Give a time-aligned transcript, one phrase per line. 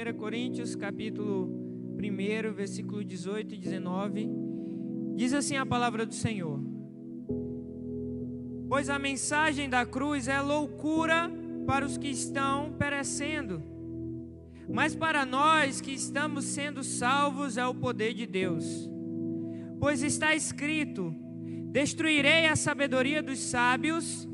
[0.00, 1.46] 1 Coríntios, capítulo
[1.98, 4.30] 1, versículo 18 e 19.
[5.14, 6.58] Diz assim a palavra do Senhor:
[8.66, 11.30] Pois a mensagem da cruz é loucura
[11.66, 13.62] para os que estão perecendo,
[14.72, 18.88] mas para nós que estamos sendo salvos é o poder de Deus.
[19.78, 21.14] Pois está escrito:
[21.72, 24.26] Destruirei a sabedoria dos sábios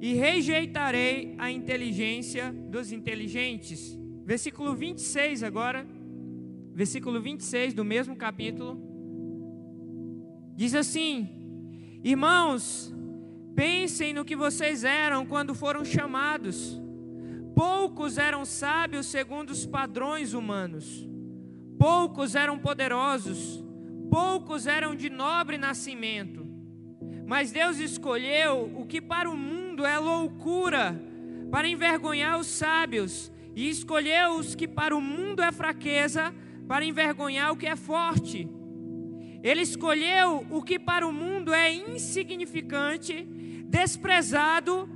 [0.00, 4.00] e rejeitarei a inteligência dos inteligentes.
[4.24, 5.86] Versículo 26 agora,
[6.72, 8.80] versículo 26 do mesmo capítulo,
[10.54, 11.28] diz assim:
[12.04, 12.94] Irmãos,
[13.54, 16.80] pensem no que vocês eram quando foram chamados.
[17.54, 21.06] Poucos eram sábios segundo os padrões humanos,
[21.78, 23.62] poucos eram poderosos,
[24.10, 26.46] poucos eram de nobre nascimento.
[27.26, 31.00] Mas Deus escolheu o que para o mundo é loucura,
[31.50, 36.34] para envergonhar os sábios, e escolheu os que para o mundo é fraqueza,
[36.66, 38.48] para envergonhar o que é forte.
[39.42, 43.26] Ele escolheu o que para o mundo é insignificante,
[43.66, 44.88] desprezado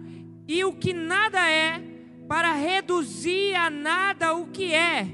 [0.47, 1.83] e o que nada é,
[2.29, 5.07] para reduzir a nada o que é,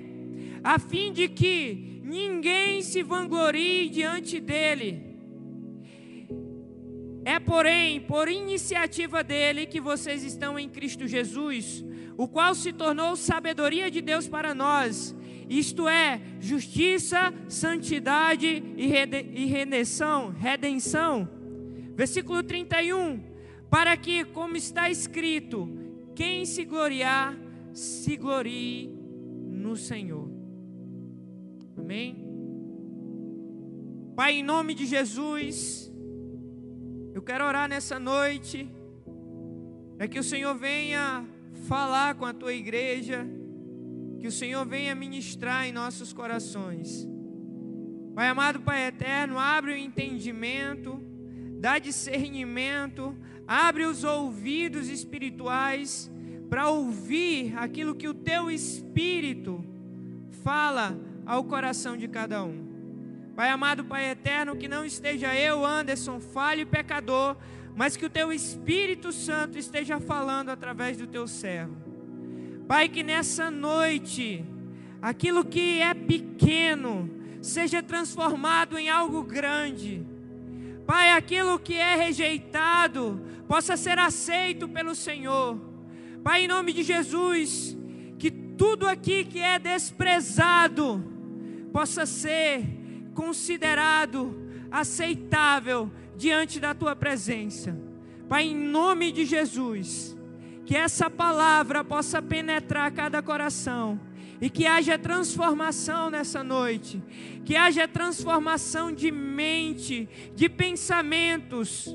[0.62, 5.12] a fim de que ninguém se vanglorie diante dele.
[7.24, 11.84] É, porém, por iniciativa dele que vocês estão em Cristo Jesus,
[12.22, 15.12] o qual se tornou sabedoria de Deus para nós,
[15.48, 18.86] isto é, justiça, santidade e,
[19.46, 21.28] redenção, redenção.
[21.96, 23.20] Versículo 31,
[23.68, 25.68] para que, como está escrito,
[26.14, 27.36] quem se gloriar,
[27.72, 28.88] se glorie
[29.50, 30.30] no Senhor.
[31.76, 32.24] Amém?
[34.14, 35.92] Pai, em nome de Jesus,
[37.12, 38.70] eu quero orar nessa noite,
[39.98, 41.31] é que o Senhor venha
[41.68, 43.26] falar com a tua igreja,
[44.18, 47.08] que o Senhor venha ministrar em nossos corações.
[48.14, 51.02] Pai amado, Pai eterno, abre o entendimento,
[51.58, 53.16] dá discernimento,
[53.46, 56.10] abre os ouvidos espirituais
[56.50, 59.64] para ouvir aquilo que o teu espírito
[60.44, 63.32] fala ao coração de cada um.
[63.34, 67.36] Pai amado, Pai eterno, que não esteja eu, Anderson, falho e pecador,
[67.74, 71.76] mas que o teu Espírito Santo esteja falando através do teu servo.
[72.68, 74.44] Pai, que nessa noite,
[75.00, 77.10] aquilo que é pequeno,
[77.40, 80.06] seja transformado em algo grande.
[80.86, 85.58] Pai, aquilo que é rejeitado, possa ser aceito pelo Senhor.
[86.22, 87.76] Pai, em nome de Jesus,
[88.18, 91.02] que tudo aqui que é desprezado,
[91.72, 92.64] possa ser
[93.14, 94.40] considerado
[94.70, 95.90] aceitável
[96.22, 97.76] diante da tua presença.
[98.28, 100.16] Pai, em nome de Jesus,
[100.64, 104.00] que essa palavra possa penetrar cada coração
[104.40, 107.02] e que haja transformação nessa noite,
[107.44, 111.92] que haja transformação de mente, de pensamentos.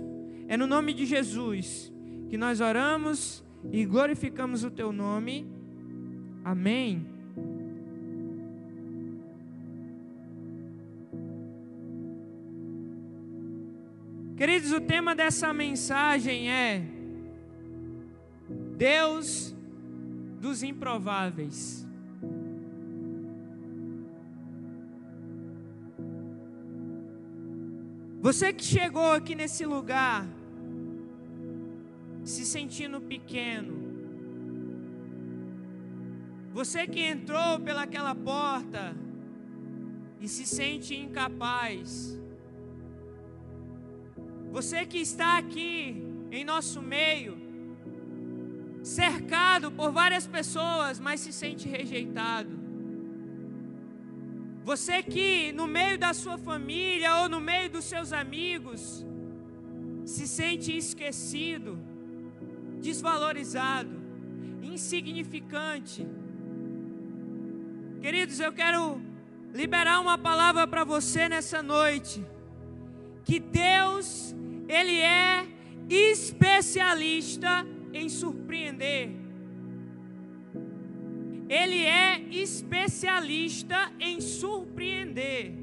[0.49, 1.91] É no nome de Jesus
[2.29, 5.49] que nós oramos e glorificamos o teu nome.
[6.43, 7.16] Amém.
[14.37, 16.83] Queridos, o tema dessa mensagem é
[18.77, 19.55] Deus
[20.39, 21.83] dos improváveis.
[28.21, 30.27] Você que chegou aqui nesse lugar
[32.23, 33.75] se sentindo pequeno,
[36.53, 38.95] você que entrou pelaquela porta
[40.21, 42.21] e se sente incapaz,
[44.51, 47.37] você que está aqui em nosso meio,
[48.83, 52.57] cercado por várias pessoas, mas se sente rejeitado.
[54.63, 59.05] Você que no meio da sua família ou no meio dos seus amigos
[60.05, 61.79] se sente esquecido,
[62.81, 63.95] desvalorizado,
[64.61, 66.05] insignificante.
[68.01, 69.01] Queridos, eu quero
[69.53, 72.25] liberar uma palavra para você nessa noite
[73.27, 74.33] que Deus,
[74.69, 75.45] Ele é
[75.89, 79.09] especialista em surpreender.
[81.49, 85.53] Ele é especialista em surpreender.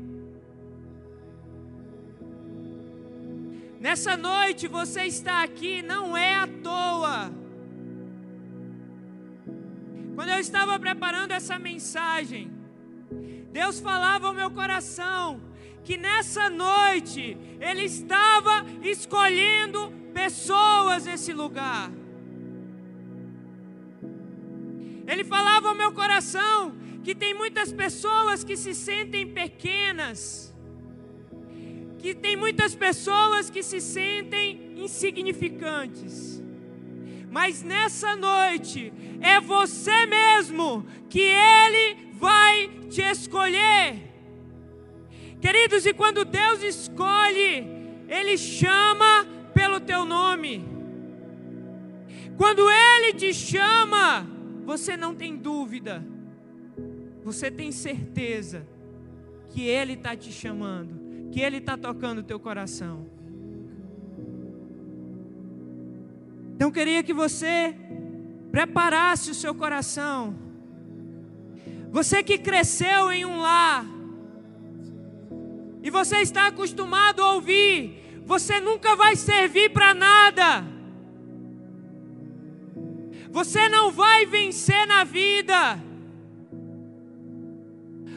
[3.81, 7.33] Nessa noite você está aqui não é à toa.
[10.15, 12.51] Quando eu estava preparando essa mensagem,
[13.53, 15.41] Deus falava ao meu coração
[15.85, 21.91] que nessa noite Ele estava escolhendo pessoas nesse lugar.
[25.07, 30.55] Ele falava ao meu coração que tem muitas pessoas que se sentem pequenas,
[31.99, 36.43] que tem muitas pessoas que se sentem insignificantes.
[37.31, 44.14] Mas nessa noite é você mesmo que ele vai te escolher.
[45.45, 47.67] Queridos, e quando Deus escolhe,
[48.09, 50.65] ele chama pelo teu nome.
[52.39, 54.27] Quando ele te chama,
[54.65, 56.03] você não tem dúvida,
[57.23, 58.67] você tem certeza
[59.51, 63.07] que ele está te chamando, que ele está tocando o teu coração.
[66.55, 67.77] Então queria que você
[68.51, 70.35] preparasse o seu coração.
[71.91, 73.94] Você que cresceu em um lar,
[75.85, 80.65] e você está acostumado a ouvir, você nunca vai servir para nada.
[83.31, 85.79] Você não vai vencer na vida.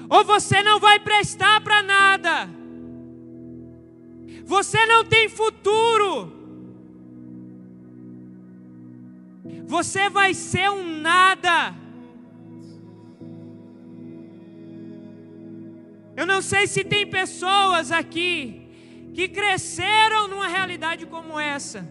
[0.09, 2.49] Ou você não vai prestar para nada.
[4.45, 6.31] Você não tem futuro.
[9.65, 11.75] Você vai ser um nada.
[16.17, 18.67] Eu não sei se tem pessoas aqui
[19.13, 21.87] que cresceram numa realidade como essa.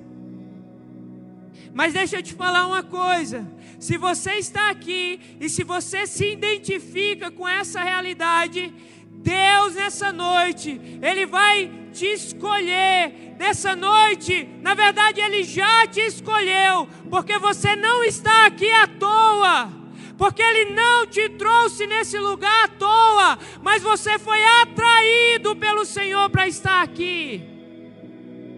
[1.73, 3.47] Mas deixa eu te falar uma coisa:
[3.79, 8.75] se você está aqui e se você se identifica com essa realidade,
[9.11, 13.35] Deus nessa noite, Ele vai te escolher.
[13.39, 19.71] Nessa noite, na verdade, Ele já te escolheu, porque você não está aqui à toa,
[20.17, 26.31] porque Ele não te trouxe nesse lugar à toa, mas você foi atraído pelo Senhor
[26.31, 27.43] para estar aqui,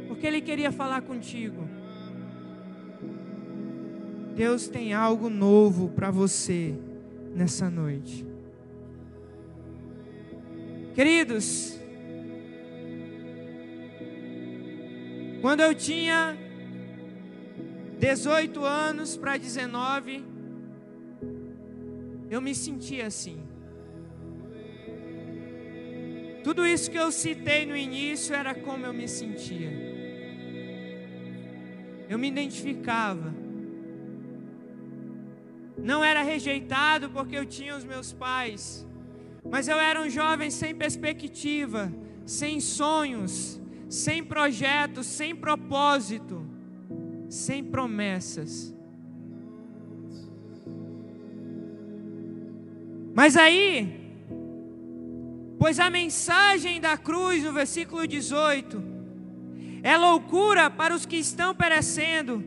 [0.07, 1.69] porque Ele queria falar contigo.
[4.35, 6.73] Deus tem algo novo para você
[7.35, 8.25] nessa noite.
[10.95, 11.79] Queridos,
[15.41, 16.37] quando eu tinha
[17.99, 20.25] 18 anos para 19,
[22.31, 23.39] eu me sentia assim.
[26.43, 29.71] Tudo isso que eu citei no início era como eu me sentia.
[32.09, 33.35] Eu me identificava.
[35.77, 38.87] Não era rejeitado porque eu tinha os meus pais
[39.51, 41.93] mas eu era um jovem sem perspectiva,
[42.27, 46.47] sem sonhos, sem projetos, sem propósito,
[47.29, 48.75] sem promessas.
[53.19, 54.15] Mas aí,
[55.59, 58.81] pois a mensagem da cruz, no versículo 18,
[59.83, 62.41] é loucura para os que estão perecendo,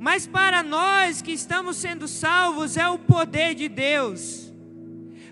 [0.00, 4.50] mas para nós que estamos sendo salvos é o poder de Deus.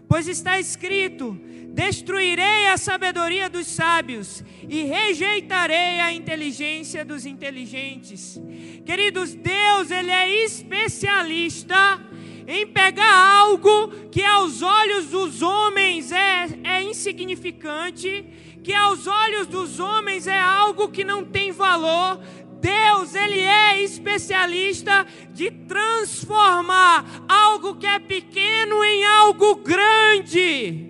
[0.07, 1.41] Pois está escrito:
[1.71, 8.39] Destruirei a sabedoria dos sábios e rejeitarei a inteligência dos inteligentes.
[8.85, 11.99] Queridos, Deus, Ele é especialista
[12.47, 18.25] em pegar algo que aos olhos dos homens é, é insignificante,
[18.63, 22.21] que aos olhos dos homens é algo que não tem valor,
[22.63, 25.05] Deus, ele é especialista
[25.35, 30.89] de transformar algo que é pequeno em algo grande.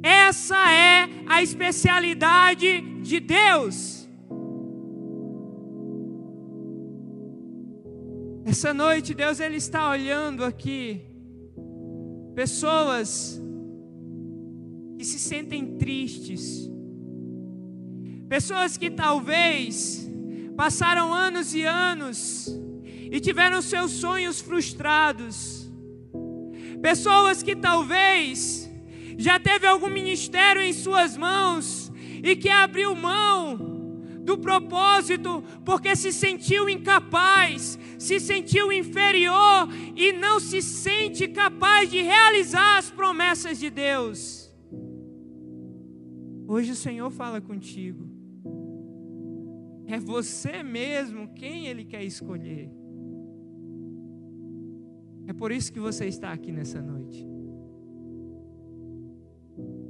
[0.00, 3.95] Essa é a especialidade de Deus.
[8.56, 11.02] Essa noite Deus ele está olhando aqui
[12.34, 13.38] pessoas
[14.96, 16.66] que se sentem tristes,
[18.30, 20.10] Pessoas que talvez
[20.56, 22.48] passaram anos e anos
[22.82, 25.70] e tiveram seus sonhos frustrados.
[26.80, 28.70] Pessoas que talvez
[29.18, 33.75] já teve algum ministério em suas mãos e que abriu mão
[34.26, 42.02] do propósito porque se sentiu incapaz, se sentiu inferior e não se sente capaz de
[42.02, 44.52] realizar as promessas de Deus.
[46.48, 48.04] Hoje o Senhor fala contigo.
[49.86, 52.68] É você mesmo quem Ele quer escolher.
[55.28, 57.35] É por isso que você está aqui nessa noite.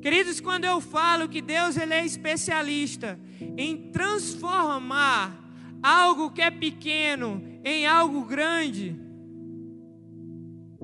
[0.07, 3.19] Queridos, quando eu falo que Deus ele é especialista
[3.57, 5.37] em transformar
[5.83, 8.95] algo que é pequeno em algo grande,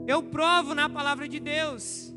[0.09, 2.13] eu provo na palavra de Deus.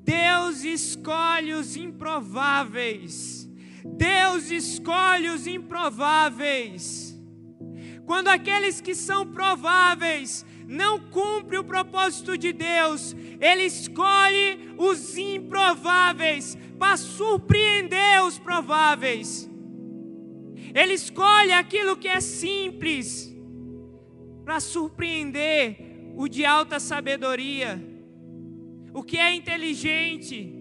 [0.00, 3.48] Deus escolhe os improváveis
[3.84, 7.18] Deus escolhe os improváveis.
[8.04, 16.56] Quando aqueles que são prováveis não cumpre o propósito de Deus, ele escolhe os improváveis
[16.78, 19.50] para surpreender os prováveis.
[20.74, 23.34] Ele escolhe aquilo que é simples
[24.44, 25.76] para surpreender
[26.16, 27.82] o de alta sabedoria,
[28.92, 30.52] o que é inteligente.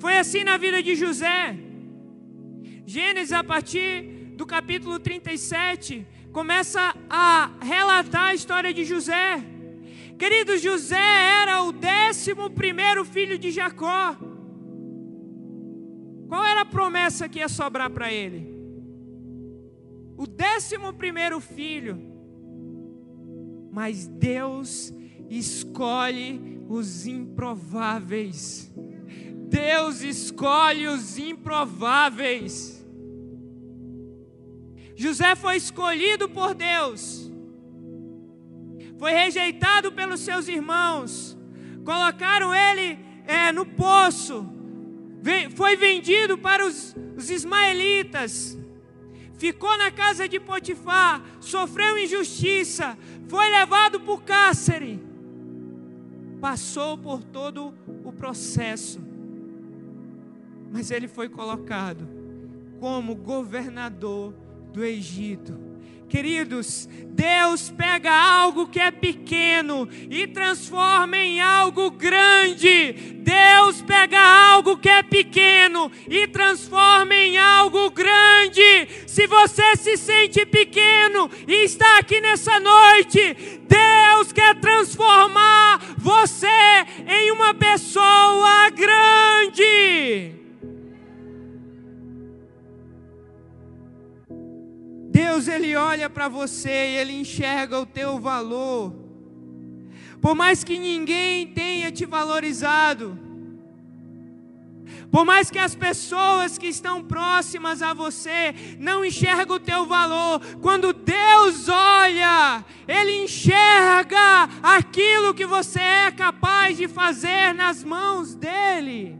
[0.00, 1.56] Foi assim na vida de José.
[2.86, 4.02] Gênesis, a partir
[4.36, 9.40] do capítulo 37, começa a relatar a história de José.
[10.18, 14.16] Queridos, José era o décimo primeiro filho de Jacó.
[16.28, 18.52] Qual era a promessa que ia sobrar para ele?
[20.16, 22.02] O décimo primeiro filho.
[23.70, 24.92] Mas Deus
[25.30, 28.72] escolhe os improváveis.
[29.48, 32.83] Deus escolhe os improváveis.
[34.96, 37.30] José foi escolhido por Deus,
[38.98, 41.36] foi rejeitado pelos seus irmãos,
[41.84, 44.46] colocaram ele é, no poço,
[45.56, 48.56] foi vendido para os, os ismaelitas,
[49.36, 52.96] ficou na casa de Potifar, sofreu injustiça,
[53.26, 55.02] foi levado por cárcere,
[56.40, 57.74] passou por todo
[58.04, 59.02] o processo,
[60.70, 62.08] mas ele foi colocado
[62.78, 64.43] como governador
[64.74, 65.56] do Egito.
[66.08, 72.92] Queridos, Deus pega algo que é pequeno e transforma em algo grande.
[72.92, 78.88] Deus pega algo que é pequeno e transforma em algo grande.
[79.06, 86.46] Se você se sente pequeno e está aqui nessa noite, Deus quer transformar você
[87.06, 90.43] em uma pessoa grande.
[95.24, 98.92] Deus ele olha para você e ele enxerga o teu valor.
[100.20, 103.18] Por mais que ninguém tenha te valorizado,
[105.10, 110.40] por mais que as pessoas que estão próximas a você não enxergam o teu valor,
[110.60, 119.18] quando Deus olha, Ele enxerga aquilo que você é capaz de fazer nas mãos dEle.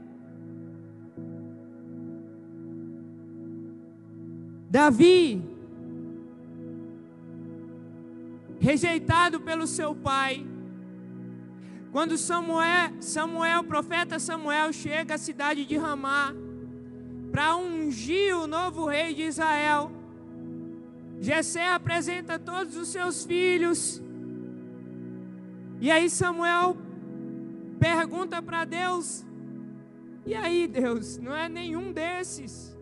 [4.70, 5.53] Davi,
[8.64, 10.44] rejeitado pelo seu pai.
[11.92, 16.34] Quando Samuel, Samuel, o profeta Samuel, chega à cidade de Ramá
[17.30, 19.92] para ungir o novo rei de Israel,
[21.20, 24.02] Jessé apresenta todos os seus filhos.
[25.78, 26.74] E aí Samuel
[27.78, 29.26] pergunta para Deus:
[30.24, 32.74] E aí, Deus, não é nenhum desses?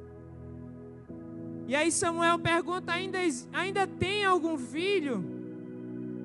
[1.67, 3.19] E aí Samuel pergunta: ainda,
[3.53, 5.32] ainda tem algum filho?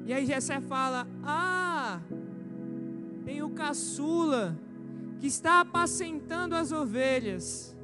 [0.07, 1.99] E aí Jessé fala: Ah,
[3.25, 4.57] tem o caçula
[5.19, 7.75] que está apacentando as ovelhas.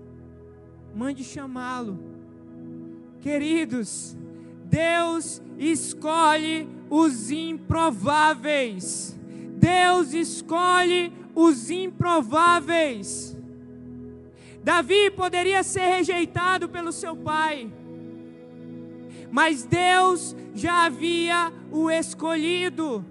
[0.95, 1.99] Mande chamá-lo.
[3.19, 4.15] Queridos,
[4.63, 9.19] Deus escolhe os improváveis.
[9.57, 13.35] Deus escolhe os improváveis.
[14.63, 17.69] Davi poderia ser rejeitado pelo seu pai
[19.33, 23.03] mas Deus já havia o escolhido.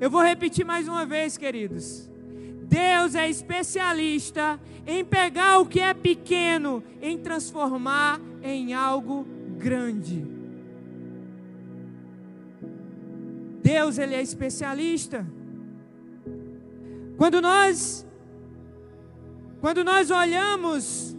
[0.00, 2.10] Eu vou repetir mais uma vez, queridos.
[2.64, 9.24] Deus é especialista em pegar o que é pequeno, em transformar em algo
[9.56, 10.26] grande.
[13.62, 15.24] Deus ele é especialista.
[17.16, 18.04] Quando nós
[19.60, 21.16] quando nós olhamos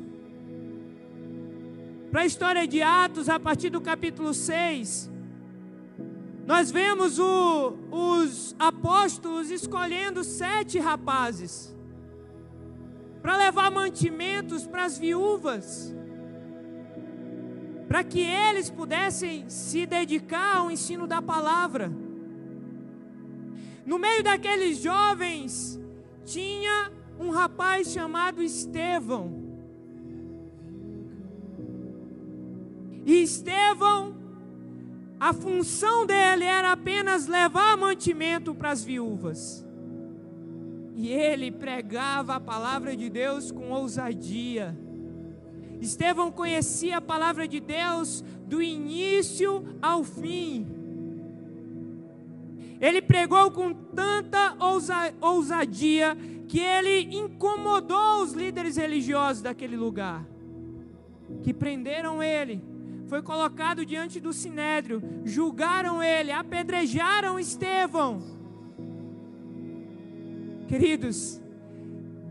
[2.13, 5.11] para a história de Atos, a partir do capítulo 6,
[6.45, 11.75] nós vemos o, os apóstolos escolhendo sete rapazes
[13.19, 15.91] para levar mantimentos para as viúvas,
[17.87, 21.91] para que eles pudessem se dedicar ao ensino da palavra.
[23.87, 25.79] No meio daqueles jovens
[26.23, 29.42] tinha um rapaz chamado Estevão.
[33.05, 34.15] E Estevão,
[35.19, 39.65] a função dele era apenas levar mantimento para as viúvas.
[40.95, 44.77] E ele pregava a palavra de Deus com ousadia.
[45.81, 50.67] Estevão conhecia a palavra de Deus do início ao fim.
[52.79, 54.55] Ele pregou com tanta
[55.21, 56.17] ousadia
[56.47, 60.25] que ele incomodou os líderes religiosos daquele lugar,
[61.41, 62.72] que prenderam ele
[63.07, 68.21] foi colocado diante do sinédrio, julgaram ele, apedrejaram Estevão.
[70.67, 71.41] Queridos,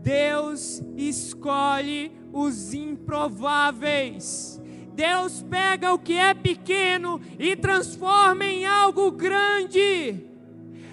[0.01, 4.61] Deus escolhe os improváveis.
[4.93, 10.23] Deus pega o que é pequeno e transforma em algo grande.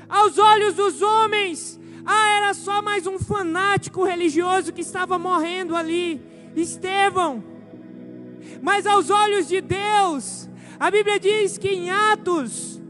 [0.09, 6.21] Aos olhos dos homens, ah, era só mais um fanático religioso que estava morrendo ali,
[6.57, 7.45] Estevão.
[8.63, 10.49] Mas aos olhos de Deus,
[10.79, 12.81] a Bíblia diz que em Atos,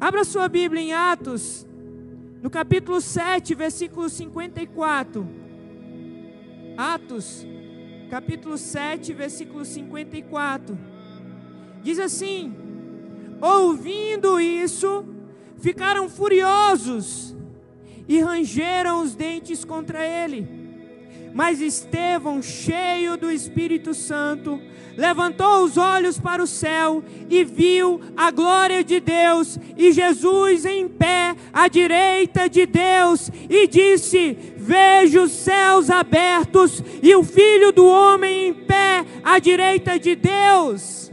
[0.00, 1.66] abra sua Bíblia em Atos,
[2.42, 5.26] no capítulo 7, versículo 54.
[6.76, 7.46] Atos,
[8.10, 10.78] capítulo 7, versículo 54.
[11.82, 12.54] Diz assim:
[13.40, 15.04] Ouvindo isso,
[15.58, 17.36] ficaram furiosos
[18.08, 20.65] e rangeram os dentes contra ele.
[21.36, 24.58] Mas Estevão, cheio do Espírito Santo,
[24.96, 30.88] levantou os olhos para o céu e viu a glória de Deus e Jesus em
[30.88, 37.84] pé à direita de Deus e disse: Vejo os céus abertos e o Filho do
[37.86, 41.12] Homem em pé à direita de Deus.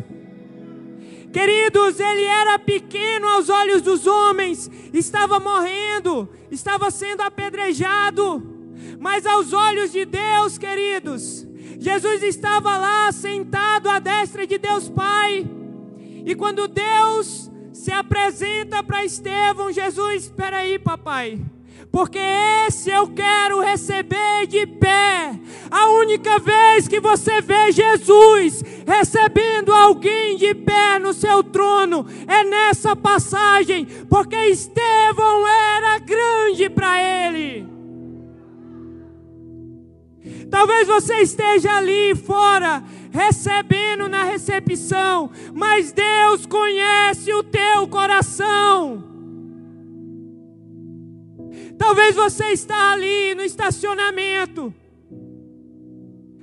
[1.34, 8.53] Queridos, ele era pequeno aos olhos dos homens, estava morrendo, estava sendo apedrejado,
[9.00, 11.48] mas aos olhos de Deus, queridos,
[11.80, 15.46] Jesus estava lá sentado à destra de Deus Pai,
[16.26, 21.40] e quando Deus se apresenta para Estevão, Jesus, espera aí, papai
[21.94, 22.18] porque
[22.68, 25.40] esse eu quero receber de pé.
[25.70, 32.44] A única vez que você vê Jesus recebendo alguém de pé no seu trono é
[32.44, 37.73] nessa passagem, porque Estevão era grande para ele.
[40.54, 49.04] Talvez você esteja ali fora recebendo na recepção, mas Deus conhece o teu coração.
[51.76, 54.72] Talvez você está ali no estacionamento.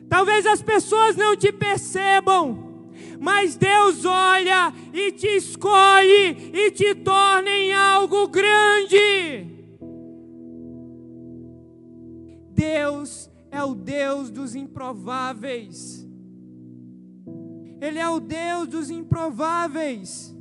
[0.09, 7.49] Talvez as pessoas não te percebam, mas Deus olha e te escolhe e te torna
[7.49, 9.47] em algo grande.
[12.53, 16.07] Deus é o Deus dos improváveis.
[17.81, 20.35] Ele é o Deus dos improváveis.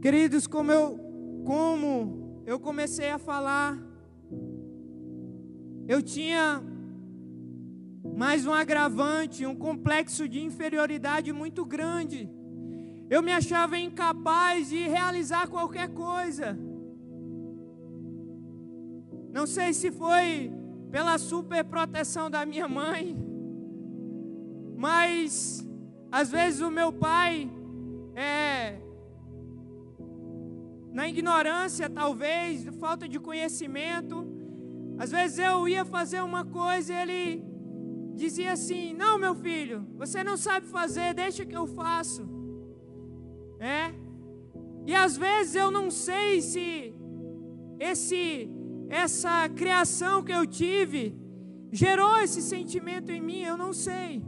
[0.00, 0.98] Queridos, como eu
[1.44, 3.78] como eu comecei a falar,
[5.88, 6.62] eu tinha
[8.14, 12.30] mais um agravante, um complexo de inferioridade muito grande.
[13.10, 16.58] Eu me achava incapaz de realizar qualquer coisa.
[19.32, 20.52] Não sei se foi
[20.90, 23.16] pela super proteção da minha mãe,
[24.76, 25.66] mas
[26.10, 27.50] às vezes o meu pai
[28.14, 28.78] é,
[30.92, 34.26] na ignorância, talvez, falta de conhecimento.
[34.98, 37.44] Às vezes eu ia fazer uma coisa e ele
[38.14, 42.22] dizia assim: Não, meu filho, você não sabe fazer, deixa que eu faço.
[43.58, 43.94] É?
[44.86, 46.94] E às vezes eu não sei se
[47.80, 48.50] esse
[48.92, 51.16] essa criação que eu tive
[51.72, 54.22] gerou esse sentimento em mim, eu não sei.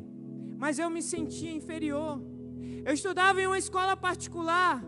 [0.56, 2.18] Mas eu me sentia inferior.
[2.82, 4.82] Eu estudava em uma escola particular.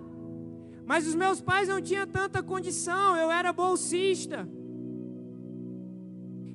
[0.87, 4.49] Mas os meus pais não tinham tanta condição, eu era bolsista.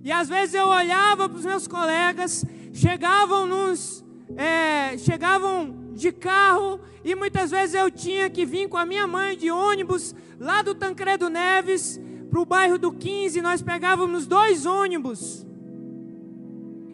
[0.03, 4.03] E às vezes eu olhava para os meus colegas, chegavam nos,
[4.35, 9.37] é, chegavam de carro e muitas vezes eu tinha que vir com a minha mãe
[9.37, 13.41] de ônibus lá do Tancredo Neves para o bairro do 15.
[13.41, 15.45] Nós pegávamos dois ônibus.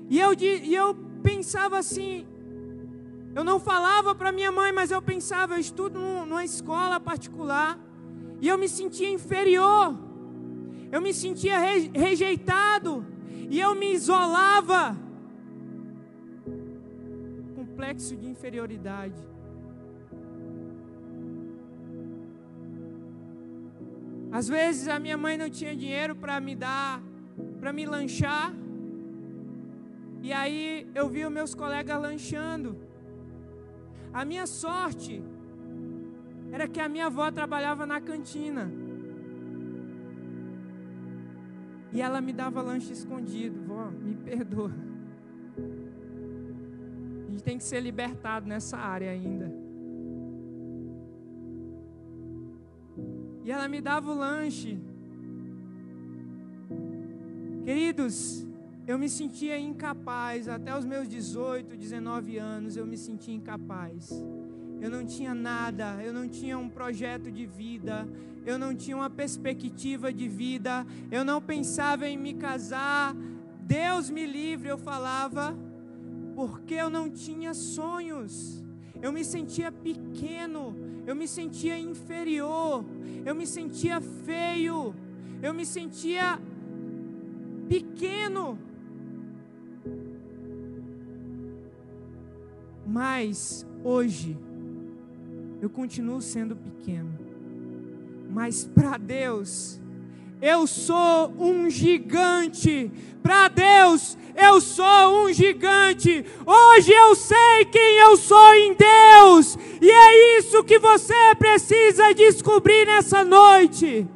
[0.09, 2.25] E eu, e eu pensava assim:
[3.35, 7.79] eu não falava para minha mãe, mas eu pensava, eu estudo numa escola particular
[8.41, 9.95] e eu me sentia inferior.
[10.91, 11.59] Eu me sentia
[11.93, 13.05] rejeitado
[13.47, 14.97] e eu me isolava.
[17.55, 19.36] Complexo de inferioridade.
[24.31, 27.01] Às vezes a minha mãe não tinha dinheiro para me dar,
[27.59, 28.53] para me lanchar.
[30.21, 32.77] E aí eu vi os meus colegas lanchando.
[34.13, 35.23] A minha sorte
[36.51, 38.71] era que a minha avó trabalhava na cantina.
[41.93, 43.63] E ela me dava lanche escondido.
[43.63, 44.73] Vó, me perdoa.
[47.27, 49.51] A gente tem que ser libertado nessa área ainda.
[53.47, 54.77] E ela me dava o lanche.
[57.63, 58.45] Queridos,
[58.85, 64.09] eu me sentia incapaz, até os meus 18, 19 anos, eu me sentia incapaz.
[64.81, 68.05] Eu não tinha nada, eu não tinha um projeto de vida,
[68.45, 73.15] eu não tinha uma perspectiva de vida, eu não pensava em me casar.
[73.61, 75.57] Deus me livre, eu falava,
[76.35, 78.61] porque eu não tinha sonhos.
[79.01, 82.83] Eu me sentia pequeno, eu me sentia inferior,
[83.25, 84.95] eu me sentia feio,
[85.41, 86.39] eu me sentia
[87.67, 88.57] pequeno.
[92.85, 94.37] Mas hoje
[95.61, 97.11] eu continuo sendo pequeno.
[98.29, 99.81] Mas para Deus,
[100.41, 102.91] eu sou um gigante.
[103.21, 106.23] Para Deus, eu sou um gigante.
[106.45, 109.57] Hoje eu sei quem eu sou em Deus.
[109.81, 114.07] E é isso que você precisa descobrir nessa noite.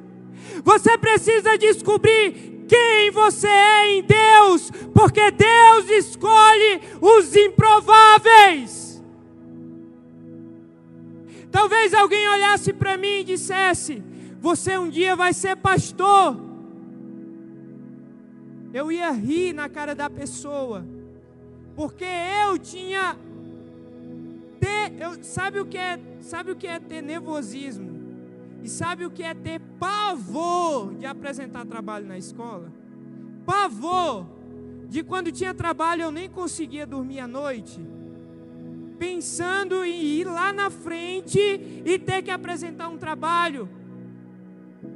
[0.63, 9.03] Você precisa descobrir quem você é em Deus, porque Deus escolhe os improváveis.
[11.51, 14.01] Talvez alguém olhasse para mim e dissesse:
[14.41, 16.35] Você um dia vai ser pastor.
[18.73, 20.83] Eu ia rir na cara da pessoa,
[21.75, 22.05] porque
[22.43, 23.15] eu tinha.
[24.59, 25.99] Ter, eu, sabe o que é?
[26.21, 27.91] Sabe o que é ter nervosismo?
[28.63, 32.71] E sabe o que é ter pavor de apresentar trabalho na escola?
[33.45, 34.25] Pavor
[34.89, 37.79] de quando tinha trabalho eu nem conseguia dormir à noite,
[38.97, 41.39] pensando em ir lá na frente
[41.85, 43.69] e ter que apresentar um trabalho.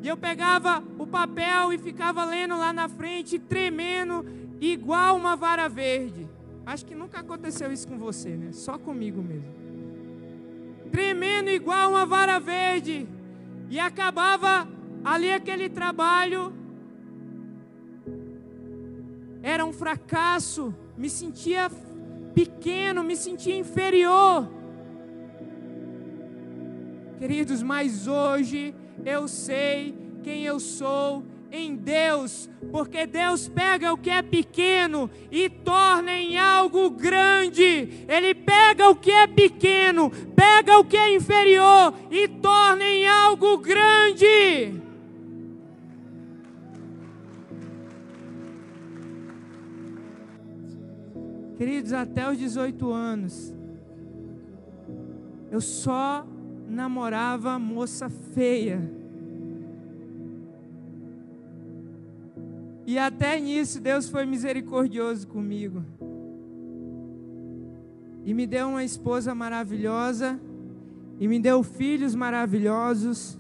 [0.02, 4.26] E eu pegava o papel e ficava lendo lá na frente, tremendo,
[4.60, 6.28] igual uma vara verde.
[6.66, 8.52] Acho que nunca aconteceu isso com você, né?
[8.52, 9.54] Só comigo mesmo.
[10.92, 13.08] Tremendo igual uma vara verde.
[13.70, 14.68] E acabava
[15.04, 16.54] ali aquele trabalho.
[19.44, 20.74] Era um fracasso.
[20.98, 21.70] Me sentia
[22.34, 24.50] pequeno, me sentia inferior.
[27.20, 34.10] Queridos, mas hoje eu sei quem eu sou em Deus, porque Deus pega o que
[34.10, 38.06] é pequeno e torna em algo grande.
[38.08, 43.58] Ele pega o que é pequeno, pega o que é inferior e torna em algo
[43.58, 44.82] grande.
[51.58, 53.56] Queridos, até os 18 anos,
[55.50, 56.28] eu só
[56.76, 58.82] namorava moça feia.
[62.86, 65.84] E até nisso Deus foi misericordioso comigo.
[68.24, 70.40] E me deu uma esposa maravilhosa.
[71.20, 73.38] E me deu filhos maravilhosos.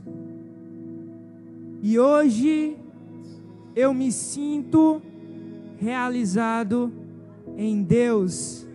[1.81, 2.77] E hoje
[3.75, 5.01] eu me sinto
[5.77, 6.91] realizado
[7.57, 8.65] em Deus.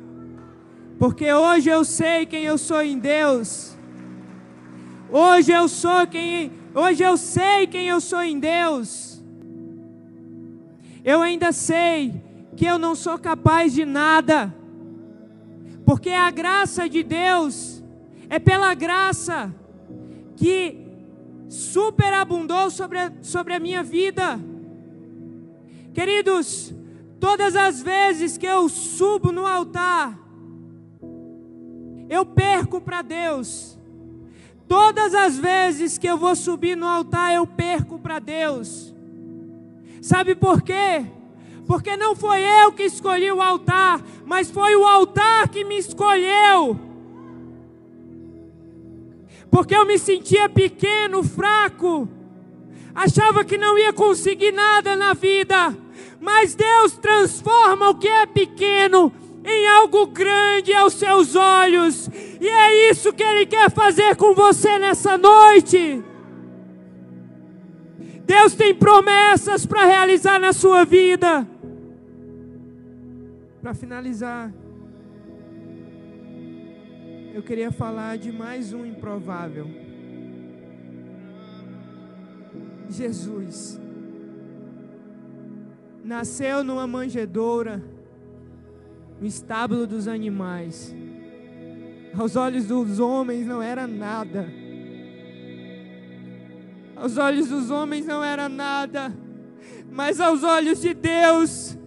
[0.98, 3.76] Porque hoje eu sei quem eu sou em Deus.
[5.12, 9.20] Hoje eu sou quem, hoje eu sei quem eu sou em Deus.
[11.04, 12.22] Eu ainda sei
[12.56, 14.54] que eu não sou capaz de nada,
[15.84, 17.82] porque a graça de Deus
[18.28, 19.52] é pela graça
[20.36, 20.78] que
[21.48, 24.38] superabundou sobre a, sobre a minha vida.
[25.92, 26.72] Queridos,
[27.18, 30.16] todas as vezes que eu subo no altar,
[32.08, 33.79] eu perco para Deus.
[34.70, 38.94] Todas as vezes que eu vou subir no altar, eu perco para Deus.
[40.00, 41.04] Sabe por quê?
[41.66, 46.78] Porque não foi eu que escolhi o altar, mas foi o altar que me escolheu.
[49.50, 52.08] Porque eu me sentia pequeno, fraco,
[52.94, 55.76] achava que não ia conseguir nada na vida,
[56.20, 59.12] mas Deus transforma o que é pequeno
[59.44, 62.08] em algo grande aos seus olhos,
[62.40, 66.02] e é isso que Ele quer fazer com você nessa noite.
[68.24, 71.46] Deus tem promessas para realizar na sua vida.
[73.60, 74.52] Para finalizar,
[77.34, 79.68] eu queria falar de mais um improvável.
[82.88, 83.80] Jesus
[86.04, 87.82] nasceu numa manjedoura,
[89.20, 90.94] no estábulo dos animais.
[92.16, 94.60] Aos olhos dos homens não era nada
[97.00, 99.10] aos olhos dos homens não era nada,
[99.90, 101.78] mas aos olhos de Deus,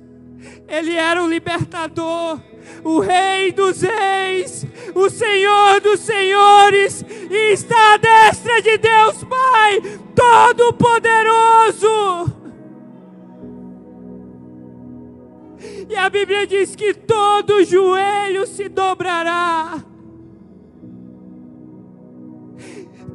[0.67, 2.41] Ele era o libertador,
[2.83, 4.65] o Rei dos Reis,
[4.95, 9.81] o Senhor dos Senhores, e está à destra de Deus Pai
[10.15, 12.32] Todo-Poderoso.
[15.93, 19.85] E a Bíblia diz que todo joelho se dobrará.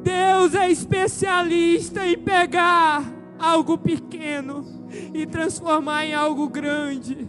[0.01, 3.03] Deus é especialista em pegar
[3.37, 4.63] algo pequeno
[5.13, 7.27] e transformar em algo grande.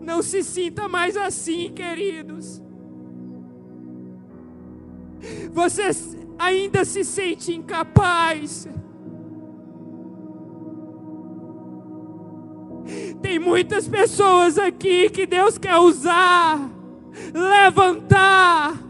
[0.00, 2.62] Não se sinta mais assim, queridos.
[5.52, 5.90] Você
[6.38, 8.68] ainda se sente incapaz.
[13.42, 16.70] Muitas pessoas aqui que Deus quer usar,
[17.34, 18.80] levantar,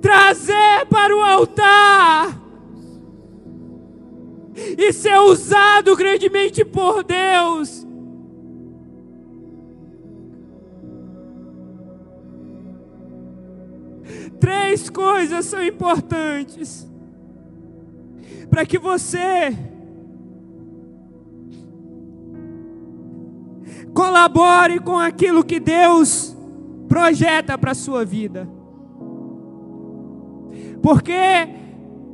[0.00, 2.40] trazer para o altar
[4.56, 7.86] e ser usado grandemente por Deus.
[14.40, 16.86] Três coisas são importantes
[18.50, 19.54] para que você
[23.96, 26.36] colabore com aquilo que Deus
[26.86, 28.46] projeta para a sua vida.
[30.82, 31.14] Porque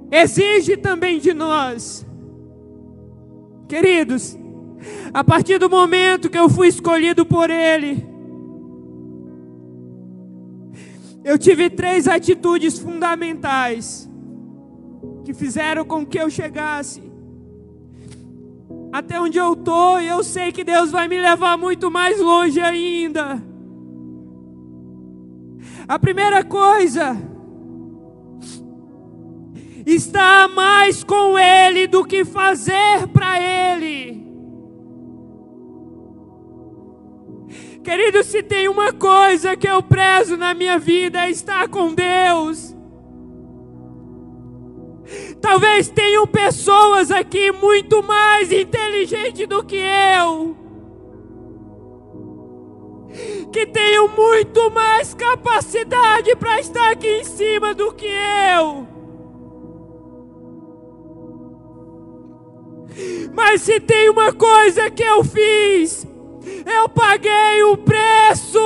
[0.09, 2.07] exige também de nós,
[3.69, 4.39] queridos,
[5.13, 8.07] a partir do momento que eu fui escolhido por Ele,
[11.25, 14.09] eu tive três atitudes fundamentais
[15.25, 17.12] que fizeram com que eu chegasse
[18.93, 22.61] até onde eu estou, e eu sei que Deus vai me levar muito mais longe
[22.61, 23.43] ainda.
[25.89, 27.17] A primeira coisa,
[29.87, 34.23] estar mais com Ele do que fazer para Ele.
[37.83, 42.72] Querido, se tem uma coisa que eu prezo na minha vida é estar com Deus.
[45.43, 50.57] Talvez tenham pessoas aqui muito mais inteligentes do que eu,
[53.53, 58.87] que tenham muito mais capacidade para estar aqui em cima do que eu.
[63.35, 66.07] Mas se tem uma coisa que eu fiz,
[66.65, 68.59] eu paguei o preço.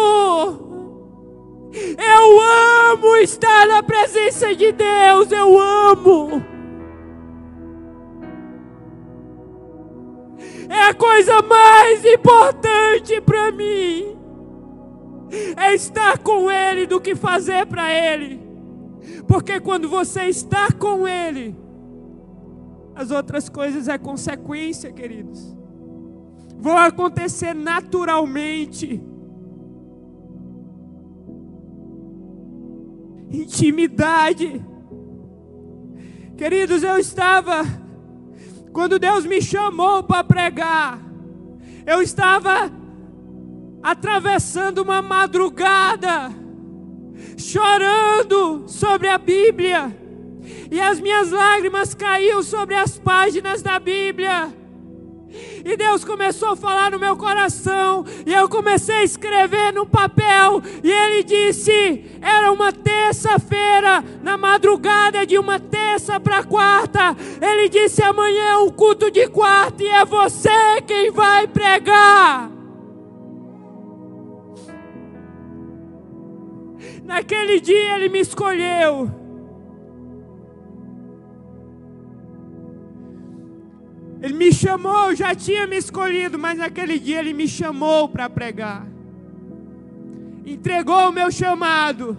[1.73, 6.56] Eu amo estar na presença de Deus, eu amo.
[10.69, 14.17] É a coisa mais importante para mim.
[15.57, 18.41] É estar com Ele do que fazer para Ele.
[19.27, 21.57] Porque quando você está com Ele,
[22.95, 25.57] as outras coisas é consequência, queridos.
[26.59, 29.03] Vão acontecer naturalmente.
[33.31, 34.65] Intimidade.
[36.37, 37.63] Queridos, eu estava,
[38.77, 41.01] quando Deus me chamou para pregar,
[41.87, 42.71] eu estava
[43.83, 46.31] atravessando uma madrugada,
[47.39, 49.97] chorando sobre a Bíblia
[50.71, 54.55] e as minhas lágrimas caíam sobre as páginas da Bíblia.
[55.65, 60.63] E Deus começou a falar no meu coração, e eu comecei a escrever no papel,
[60.83, 67.17] e Ele disse: era uma terça-feira, na madrugada de uma terça para quarta.
[67.43, 72.51] Ele disse: amanhã é um culto de quarta, e é você quem vai pregar.
[77.05, 79.26] Naquele dia Ele me escolheu.
[84.27, 88.85] Ele me chamou, já tinha me escolhido, mas naquele dia ele me chamou para pregar.
[90.45, 92.19] Entregou o meu chamado.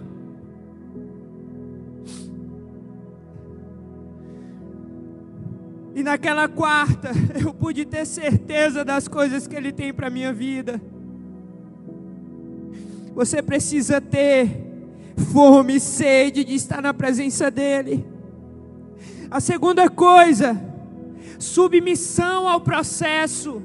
[5.94, 10.80] E naquela quarta, eu pude ter certeza das coisas que Ele tem para minha vida.
[13.14, 14.48] Você precisa ter
[15.30, 18.02] fome e sede de estar na presença dEle.
[19.30, 20.67] A segunda coisa,
[21.38, 23.62] submissão ao processo.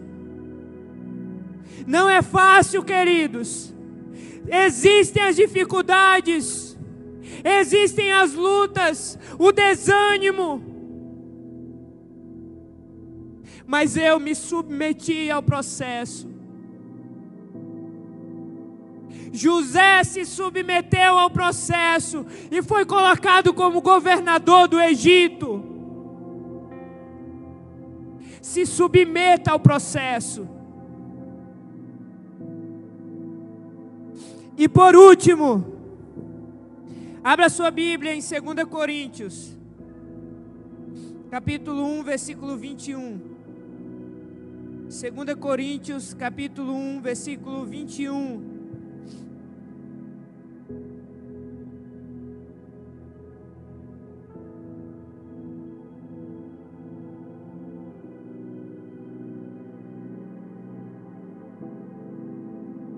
[1.85, 3.73] Não é fácil, queridos.
[4.47, 6.77] Existem as dificuldades,
[7.43, 10.63] existem as lutas, o desânimo.
[13.65, 16.31] Mas eu me submeti ao processo.
[19.31, 25.72] José se submeteu ao processo e foi colocado como governador do Egito
[28.43, 30.45] se submeta ao processo.
[34.57, 35.65] E por último,
[37.23, 39.57] abra sua Bíblia em 2 Coríntios,
[41.31, 43.21] capítulo 1, versículo 21.
[44.83, 48.52] 2 Coríntios, capítulo 1, versículo 21.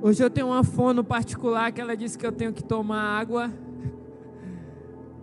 [0.05, 3.51] Hoje eu tenho uma fono particular que ela disse que eu tenho que tomar água,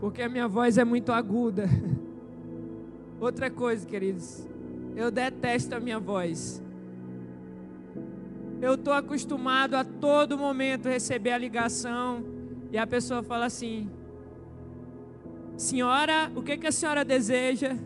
[0.01, 1.69] porque a minha voz é muito aguda.
[3.21, 4.45] Outra coisa, queridos,
[4.97, 6.61] eu detesto a minha voz.
[8.61, 12.25] Eu estou acostumado a todo momento receber a ligação
[12.73, 13.89] e a pessoa fala assim:
[15.57, 17.77] Senhora, o que, que a senhora deseja?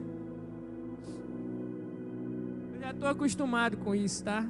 [2.72, 4.48] Eu já estou acostumado com isso, tá?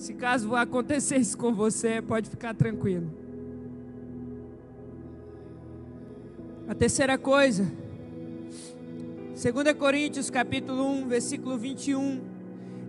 [0.00, 3.12] Se caso acontecer isso com você, pode ficar tranquilo.
[6.66, 7.70] A terceira coisa,
[9.34, 12.18] 2 Coríntios capítulo 1, versículo 21,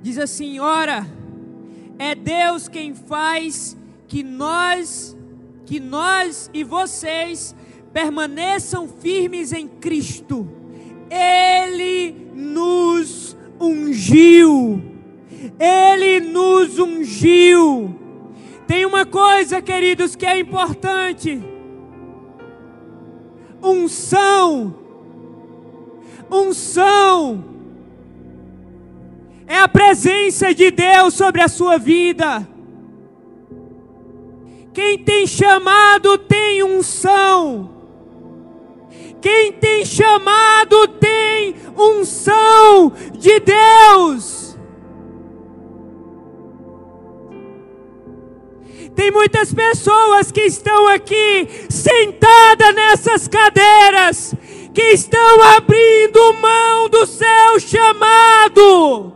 [0.01, 1.05] diz assim: Ora,
[1.99, 3.75] é Deus quem faz
[4.07, 5.13] que nós,
[5.65, 7.53] que nós e vocês
[7.91, 10.49] permaneçam firmes em Cristo.
[11.09, 14.90] Ele nos ungiu
[15.59, 17.95] ele nos ungiu.
[18.67, 21.41] Tem uma coisa, queridos, que é importante:
[23.61, 24.75] unção.
[26.29, 27.43] Unção
[29.51, 32.47] é a presença de Deus sobre a sua vida.
[34.73, 37.69] Quem tem chamado tem unção.
[39.21, 44.50] Quem tem chamado tem unção de Deus.
[48.95, 54.35] Tem muitas pessoas que estão aqui sentadas nessas cadeiras,
[54.73, 59.13] que estão abrindo mão do seu chamado.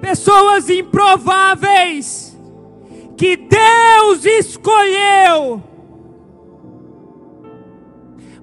[0.00, 2.36] Pessoas improváveis
[3.16, 5.62] que Deus escolheu.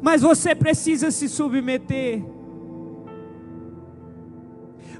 [0.02, 2.24] Mas você precisa se submeter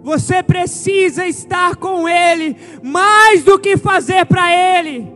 [0.02, 5.12] você precisa estar com Ele mais do que fazer para Ele.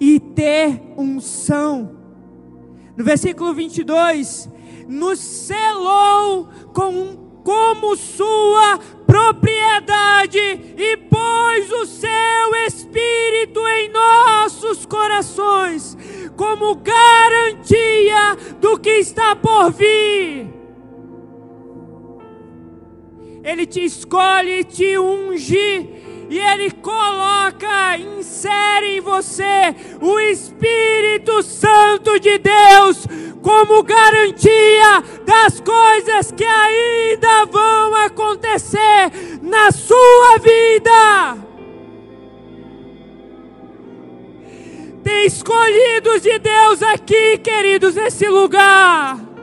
[0.00, 1.96] E ter unção.
[2.96, 4.48] No versículo 22,
[4.88, 15.96] nos selou com, como sua propriedade e pôs o seu Espírito em nossos corações,
[16.36, 20.63] como garantia do que está por vir.
[23.44, 25.90] Ele te escolhe, te unge
[26.30, 33.06] e Ele coloca, insere em você o Espírito Santo de Deus
[33.42, 41.36] como garantia das coisas que ainda vão acontecer na sua vida.
[45.02, 49.33] Tem escolhidos de Deus aqui, queridos, nesse lugar.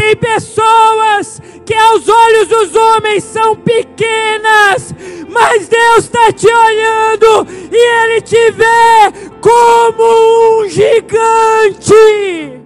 [0.00, 4.94] Tem pessoas que aos olhos dos homens são pequenas,
[5.28, 12.59] mas Deus está te olhando e Ele te vê como um gigante.